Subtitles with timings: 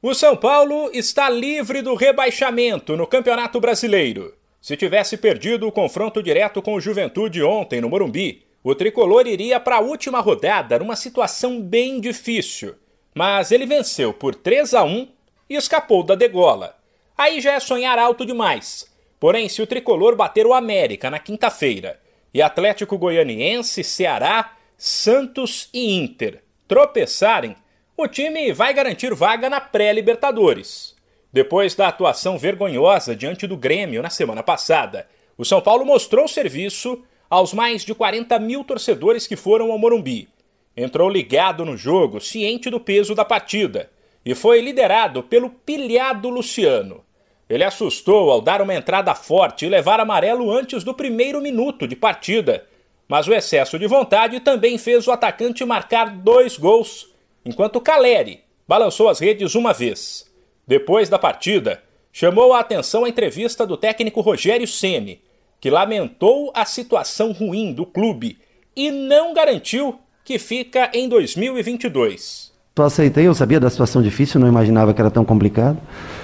[0.00, 4.32] O São Paulo está livre do rebaixamento no Campeonato Brasileiro.
[4.60, 9.58] Se tivesse perdido o confronto direto com o Juventude ontem no Morumbi, o tricolor iria
[9.58, 12.76] para a última rodada numa situação bem difícil.
[13.12, 15.08] Mas ele venceu por 3 a 1
[15.50, 16.78] e escapou da degola.
[17.16, 18.86] Aí já é sonhar alto demais.
[19.18, 22.00] Porém, se o tricolor bater o América na quinta-feira
[22.32, 27.56] e Atlético Goianiense, Ceará, Santos e Inter tropeçarem,
[28.00, 30.94] o time vai garantir vaga na pré-Libertadores.
[31.32, 37.02] Depois da atuação vergonhosa diante do Grêmio na semana passada, o São Paulo mostrou serviço
[37.28, 40.28] aos mais de 40 mil torcedores que foram ao Morumbi.
[40.76, 43.90] Entrou ligado no jogo, ciente do peso da partida,
[44.24, 47.04] e foi liderado pelo pilhado Luciano.
[47.50, 51.96] Ele assustou ao dar uma entrada forte e levar amarelo antes do primeiro minuto de
[51.96, 52.64] partida,
[53.08, 57.07] mas o excesso de vontade também fez o atacante marcar dois gols
[57.44, 60.26] enquanto Caleri balançou as redes uma vez.
[60.66, 65.22] Depois da partida, chamou a atenção a entrevista do técnico Rogério Ceni,
[65.60, 68.38] que lamentou a situação ruim do clube
[68.76, 72.52] e não garantiu que fica em 2022.
[72.76, 75.78] Só aceitei, eu sabia da situação difícil, não imaginava que era tão complicado,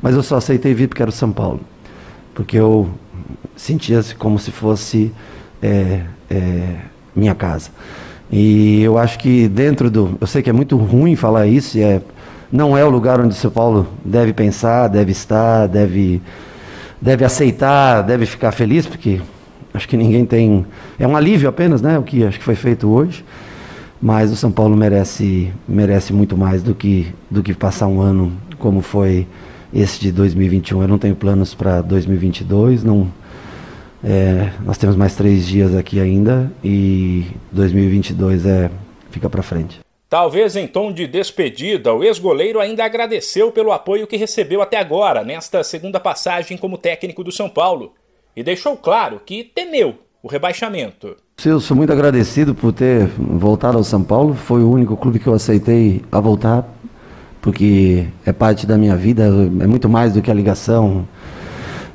[0.00, 1.60] mas eu só aceitei vir porque era o São Paulo,
[2.34, 2.88] porque eu
[3.56, 5.12] sentia como se fosse
[5.60, 6.76] é, é,
[7.16, 7.70] minha casa.
[8.30, 10.16] E eu acho que dentro do.
[10.20, 12.00] Eu sei que é muito ruim falar isso, é,
[12.50, 16.20] não é o lugar onde o São Paulo deve pensar, deve estar, deve,
[17.00, 19.20] deve aceitar, deve ficar feliz, porque
[19.72, 20.66] acho que ninguém tem.
[20.98, 21.98] É um alívio apenas, né?
[21.98, 23.24] O que acho que foi feito hoje.
[24.00, 28.32] Mas o São Paulo merece, merece muito mais do que, do que passar um ano
[28.58, 29.26] como foi
[29.72, 30.82] esse de 2021.
[30.82, 33.08] Eu não tenho planos para 2022, não
[34.04, 38.70] é, nós temos mais três dias aqui ainda e 2022 é
[39.10, 39.80] fica para frente.
[40.08, 45.24] Talvez em tom de despedida, o ex-goleiro ainda agradeceu pelo apoio que recebeu até agora,
[45.24, 47.92] nesta segunda passagem como técnico do São Paulo,
[48.36, 51.16] e deixou claro que temeu o rebaixamento.
[51.44, 54.34] Eu sou muito agradecido por ter voltado ao São Paulo.
[54.34, 56.64] Foi o único clube que eu aceitei a voltar,
[57.42, 61.06] porque é parte da minha vida, é muito mais do que a ligação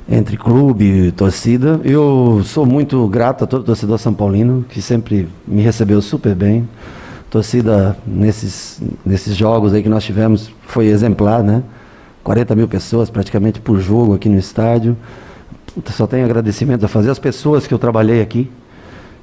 [0.08, 1.80] entre clube e torcida.
[1.84, 6.68] Eu sou muito grato a todo torcedor são paulino que sempre me recebeu super bem.
[7.30, 11.62] torcida nesses, nesses jogos aí que nós tivemos foi exemplar, né?
[12.22, 14.96] 40 mil pessoas praticamente por jogo aqui no estádio.
[15.86, 18.50] Só tenho agradecimento a fazer as pessoas que eu trabalhei aqui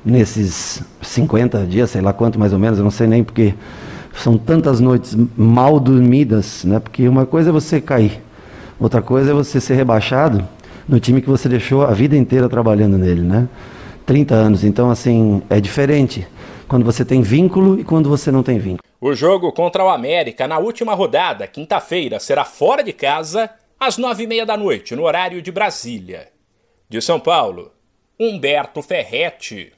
[0.03, 3.53] nesses 50 dias, sei lá quanto mais ou menos, eu não sei nem porque
[4.15, 6.79] são tantas noites mal dormidas, né?
[6.79, 8.19] Porque uma coisa é você cair,
[8.79, 10.43] outra coisa é você ser rebaixado
[10.89, 13.47] no time que você deixou a vida inteira trabalhando nele, né?
[14.05, 14.63] 30 anos.
[14.63, 16.27] Então, assim, é diferente
[16.67, 18.79] quando você tem vínculo e quando você não tem vínculo.
[18.99, 23.49] O jogo contra o América na última rodada, quinta-feira, será fora de casa,
[23.79, 26.27] às nove e meia da noite, no horário de Brasília.
[26.89, 27.71] De São Paulo,
[28.19, 29.71] Humberto Ferretti.